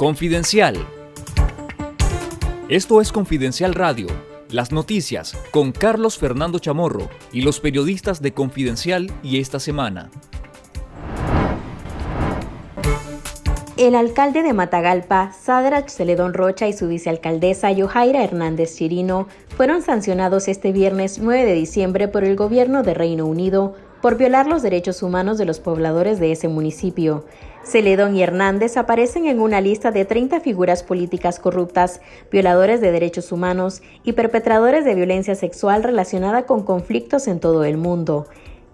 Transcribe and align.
Confidencial. 0.00 0.78
Esto 2.70 3.02
es 3.02 3.12
Confidencial 3.12 3.74
Radio, 3.74 4.06
las 4.48 4.72
noticias 4.72 5.36
con 5.50 5.72
Carlos 5.72 6.16
Fernando 6.16 6.58
Chamorro 6.58 7.10
y 7.34 7.42
los 7.42 7.60
periodistas 7.60 8.22
de 8.22 8.32
Confidencial 8.32 9.12
y 9.22 9.40
esta 9.40 9.60
semana. 9.60 10.10
El 13.76 13.94
alcalde 13.94 14.42
de 14.42 14.54
Matagalpa, 14.54 15.34
Sadrach 15.38 15.90
Celedón 15.90 16.32
Rocha 16.32 16.66
y 16.66 16.72
su 16.72 16.88
vicealcaldesa 16.88 17.70
Yohaira 17.70 18.24
Hernández 18.24 18.74
Chirino 18.76 19.28
fueron 19.54 19.82
sancionados 19.82 20.48
este 20.48 20.72
viernes 20.72 21.18
9 21.18 21.44
de 21.44 21.52
diciembre 21.52 22.08
por 22.08 22.24
el 22.24 22.36
gobierno 22.36 22.82
de 22.82 22.94
Reino 22.94 23.26
Unido 23.26 23.74
por 24.00 24.16
violar 24.16 24.46
los 24.46 24.62
derechos 24.62 25.02
humanos 25.02 25.36
de 25.36 25.44
los 25.44 25.60
pobladores 25.60 26.18
de 26.20 26.32
ese 26.32 26.48
municipio. 26.48 27.26
Celedón 27.62 28.16
y 28.16 28.22
Hernández 28.22 28.76
aparecen 28.76 29.26
en 29.26 29.40
una 29.40 29.60
lista 29.60 29.90
de 29.90 30.04
30 30.04 30.40
figuras 30.40 30.82
políticas 30.82 31.38
corruptas, 31.38 32.00
violadores 32.30 32.80
de 32.80 32.90
derechos 32.90 33.32
humanos 33.32 33.82
y 34.02 34.12
perpetradores 34.12 34.84
de 34.84 34.94
violencia 34.94 35.34
sexual 35.34 35.82
relacionada 35.82 36.46
con 36.46 36.64
conflictos 36.64 37.28
en 37.28 37.38
todo 37.38 37.64
el 37.64 37.76
mundo. 37.76 38.26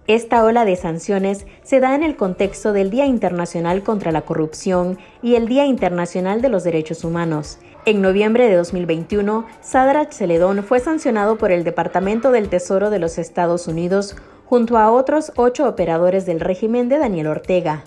Esta 0.07 0.45
ola 0.45 0.63
de 0.63 0.77
sanciones 0.77 1.45
se 1.63 1.81
da 1.81 1.93
en 1.93 2.01
el 2.01 2.15
contexto 2.15 2.71
del 2.71 2.89
Día 2.89 3.05
Internacional 3.05 3.83
contra 3.83 4.13
la 4.13 4.21
Corrupción 4.21 4.97
y 5.21 5.35
el 5.35 5.49
Día 5.49 5.65
Internacional 5.65 6.41
de 6.41 6.47
los 6.47 6.63
Derechos 6.63 7.03
Humanos. 7.03 7.59
En 7.85 8.01
noviembre 8.01 8.47
de 8.47 8.55
2021, 8.55 9.45
Sadrach 9.59 10.13
Celedón 10.13 10.63
fue 10.63 10.79
sancionado 10.79 11.37
por 11.37 11.51
el 11.51 11.65
Departamento 11.65 12.31
del 12.31 12.47
Tesoro 12.47 12.89
de 12.89 12.99
los 12.99 13.17
Estados 13.17 13.67
Unidos 13.67 14.15
junto 14.45 14.77
a 14.77 14.91
otros 14.91 15.33
ocho 15.35 15.67
operadores 15.67 16.25
del 16.25 16.39
régimen 16.39 16.87
de 16.87 16.99
Daniel 16.99 17.27
Ortega. 17.27 17.83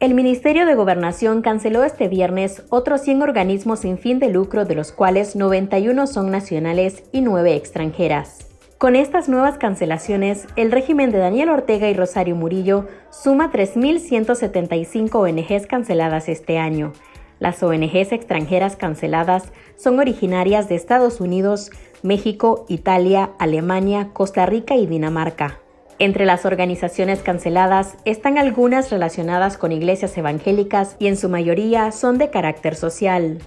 El 0.00 0.14
Ministerio 0.14 0.64
de 0.64 0.76
Gobernación 0.76 1.42
canceló 1.42 1.82
este 1.82 2.06
viernes 2.06 2.62
otros 2.68 3.00
100 3.00 3.20
organismos 3.20 3.80
sin 3.80 3.98
fin 3.98 4.20
de 4.20 4.28
lucro, 4.28 4.64
de 4.64 4.76
los 4.76 4.92
cuales 4.92 5.34
91 5.34 6.06
son 6.06 6.30
nacionales 6.30 7.02
y 7.10 7.20
9 7.20 7.56
extranjeras. 7.56 8.46
Con 8.78 8.94
estas 8.94 9.28
nuevas 9.28 9.58
cancelaciones, 9.58 10.46
el 10.54 10.70
régimen 10.70 11.10
de 11.10 11.18
Daniel 11.18 11.48
Ortega 11.48 11.88
y 11.88 11.94
Rosario 11.94 12.36
Murillo 12.36 12.86
suma 13.10 13.50
3.175 13.50 15.16
ONGs 15.16 15.66
canceladas 15.66 16.28
este 16.28 16.58
año. 16.58 16.92
Las 17.40 17.60
ONGs 17.60 18.12
extranjeras 18.12 18.76
canceladas 18.76 19.52
son 19.76 19.98
originarias 19.98 20.68
de 20.68 20.76
Estados 20.76 21.20
Unidos, 21.20 21.72
México, 22.04 22.66
Italia, 22.68 23.30
Alemania, 23.40 24.10
Costa 24.12 24.46
Rica 24.46 24.76
y 24.76 24.86
Dinamarca. 24.86 25.58
Entre 26.00 26.26
las 26.26 26.44
organizaciones 26.44 27.22
canceladas 27.22 27.96
están 28.04 28.38
algunas 28.38 28.90
relacionadas 28.90 29.58
con 29.58 29.72
iglesias 29.72 30.16
evangélicas 30.16 30.94
y 31.00 31.08
en 31.08 31.16
su 31.16 31.28
mayoría 31.28 31.90
son 31.90 32.18
de 32.18 32.30
carácter 32.30 32.76
social. 32.76 33.38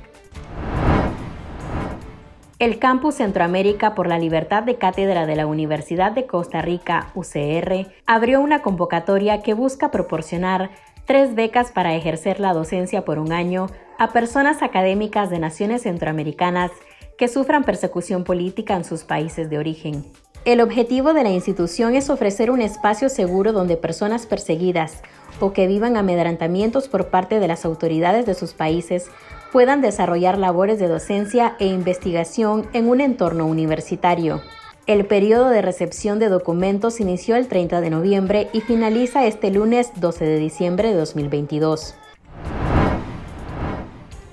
El 2.60 2.78
Campus 2.78 3.16
Centroamérica 3.16 3.96
por 3.96 4.08
la 4.08 4.20
Libertad 4.20 4.64
de 4.64 4.76
Cátedra 4.76 5.26
de 5.26 5.38
la 5.38 5.48
Universidad 5.48 6.12
de 6.12 6.28
Costa 6.28 6.62
Rica, 6.62 7.08
UCR, 7.16 7.88
abrió 8.06 8.42
una 8.42 8.62
convocatoria 8.62 9.42
que 9.42 9.54
busca 9.54 9.90
proporcionar 9.90 10.72
tres 11.06 11.36
becas 11.36 11.72
para 11.72 11.96
ejercer 11.96 12.42
la 12.42 12.54
docencia 12.54 13.06
por 13.06 13.18
un 13.18 13.32
año 13.32 13.68
a 13.98 14.12
personas 14.12 14.62
académicas 14.62 15.30
de 15.30 15.40
naciones 15.40 15.84
centroamericanas 15.84 16.72
que 17.18 17.30
sufran 17.30 17.64
persecución 17.64 18.26
política 18.26 18.76
en 18.76 18.84
sus 18.84 19.06
países 19.06 19.50
de 19.50 19.58
origen. 19.58 20.04
El 20.44 20.60
objetivo 20.60 21.14
de 21.14 21.22
la 21.22 21.30
institución 21.30 21.94
es 21.94 22.10
ofrecer 22.10 22.50
un 22.50 22.62
espacio 22.62 23.10
seguro 23.10 23.54
donde 23.54 23.78
personas 23.78 24.26
perseguidas 24.26 25.04
o 25.40 25.54
que 25.54 25.68
vivan 25.68 25.98
amedrantamientos 25.98 26.88
por 26.88 27.10
parte 27.10 27.40
de 27.40 27.48
las 27.48 27.64
autoridades 27.64 28.26
de 28.26 28.34
sus 28.34 28.54
países 28.54 29.06
puedan 29.52 29.82
desarrollar 29.82 30.40
labores 30.40 30.80
de 30.80 30.88
docencia 30.88 31.56
e 31.60 31.68
investigación 31.68 32.68
en 32.74 32.90
un 32.90 33.02
entorno 33.02 33.46
universitario. 33.46 34.42
El 34.88 35.06
periodo 35.06 35.50
de 35.50 35.62
recepción 35.62 36.18
de 36.18 36.30
documentos 36.30 37.00
inició 37.00 37.36
el 37.36 37.48
30 37.48 37.80
de 37.80 37.92
noviembre 37.92 38.50
y 38.52 38.62
finaliza 38.62 39.28
este 39.28 39.52
lunes 39.52 39.92
12 39.98 40.26
de 40.26 40.40
diciembre 40.40 40.90
de 40.90 40.96
2022. 40.96 41.94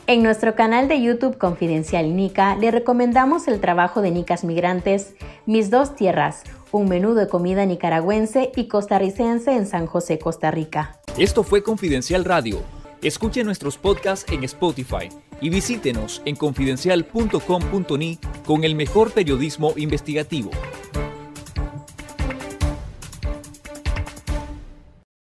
En 0.08 0.22
nuestro 0.22 0.54
canal 0.54 0.88
de 0.88 1.02
YouTube 1.02 1.36
Confidencial 1.36 2.16
Nica 2.16 2.56
le 2.56 2.70
recomendamos 2.70 3.46
el 3.46 3.60
trabajo 3.60 4.00
de 4.00 4.10
Nicas 4.10 4.42
Migrantes, 4.42 5.14
Mis 5.44 5.68
Dos 5.68 5.96
Tierras, 5.96 6.44
un 6.72 6.88
menú 6.88 7.12
de 7.12 7.28
comida 7.28 7.66
nicaragüense 7.66 8.50
y 8.56 8.68
costarricense 8.68 9.54
en 9.54 9.66
San 9.66 9.86
José, 9.86 10.18
Costa 10.18 10.50
Rica. 10.50 10.98
Esto 11.18 11.42
fue 11.42 11.62
Confidencial 11.62 12.24
Radio. 12.24 12.62
Escuche 13.02 13.44
nuestros 13.44 13.76
podcasts 13.76 14.32
en 14.32 14.44
Spotify 14.44 15.10
y 15.42 15.50
visítenos 15.50 16.22
en 16.24 16.36
confidencial.com.ni 16.36 18.18
con 18.46 18.64
el 18.64 18.76
mejor 18.76 19.12
periodismo 19.12 19.74
investigativo. 19.76 20.50